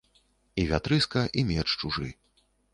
[0.61, 2.13] І вятрыска, і меч чужы.